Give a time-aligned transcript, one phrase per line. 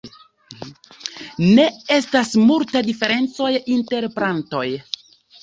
[1.59, 1.65] Ne
[1.97, 4.65] estas multa diferencoj inter plantoj.